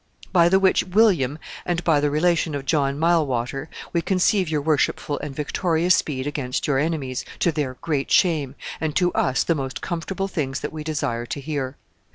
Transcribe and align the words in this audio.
[A] 0.01 0.29
"By 0.29 0.49
the 0.49 0.59
which 0.59 0.83
William, 0.83 1.37
and 1.63 1.83
by 1.83 1.99
the 1.99 2.09
relation 2.09 2.55
of 2.55 2.65
John 2.65 2.97
Milewater, 2.97 3.69
we 3.93 4.01
conceive 4.01 4.49
your 4.49 4.63
worshipful 4.63 5.19
and 5.19 5.35
victorious 5.35 5.93
speed 5.93 6.25
against 6.25 6.65
your 6.65 6.79
enemies, 6.79 7.23
to 7.37 7.51
their 7.51 7.75
great 7.81 8.09
shame, 8.09 8.55
and 8.79 8.95
to 8.95 9.13
us 9.13 9.43
the 9.43 9.53
most 9.53 9.81
comfortable 9.81 10.27
things 10.27 10.61
that 10.61 10.73
we 10.73 10.83
desire 10.83 11.27
to 11.27 11.39
hear. 11.39 11.77